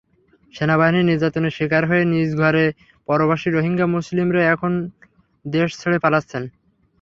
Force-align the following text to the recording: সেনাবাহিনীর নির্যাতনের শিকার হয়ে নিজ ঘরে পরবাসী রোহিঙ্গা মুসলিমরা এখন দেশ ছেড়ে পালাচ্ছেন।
সেনাবাহিনীর 0.53 1.07
নির্যাতনের 1.09 1.55
শিকার 1.57 1.83
হয়ে 1.89 2.03
নিজ 2.13 2.29
ঘরে 2.35 2.63
পরবাসী 3.07 3.47
রোহিঙ্গা 3.49 3.85
মুসলিমরা 3.87 4.41
এখন 4.53 4.71
দেশ 5.45 5.69
ছেড়ে 5.81 5.97
পালাচ্ছেন। 6.03 6.43